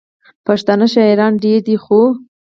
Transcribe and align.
پښتانه 0.45 0.85
شاعران 0.93 1.33
ډېر 1.43 1.59
دي، 1.67 1.75
خو: 1.83 1.99